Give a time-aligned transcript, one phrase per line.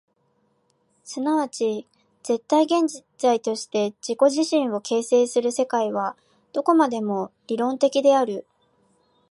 [1.03, 1.21] 即
[1.51, 1.87] ち
[2.23, 6.17] 絶対現在として自己自身を形成する世界は、
[6.53, 8.47] どこまでも論理的である。